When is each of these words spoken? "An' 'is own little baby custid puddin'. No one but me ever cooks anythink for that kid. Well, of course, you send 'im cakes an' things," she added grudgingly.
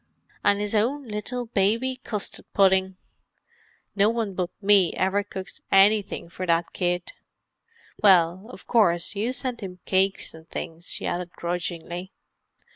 "An' 0.43 0.59
'is 0.59 0.73
own 0.73 1.07
little 1.07 1.45
baby 1.45 2.01
custid 2.03 2.45
puddin'. 2.55 2.97
No 3.95 4.09
one 4.09 4.33
but 4.33 4.49
me 4.59 4.91
ever 4.95 5.23
cooks 5.23 5.61
anythink 5.71 6.31
for 6.31 6.47
that 6.47 6.73
kid. 6.73 7.13
Well, 8.01 8.47
of 8.49 8.65
course, 8.65 9.13
you 9.13 9.31
send 9.31 9.61
'im 9.61 9.77
cakes 9.85 10.33
an' 10.33 10.45
things," 10.45 10.89
she 10.91 11.05
added 11.05 11.29
grudgingly. 11.33 12.13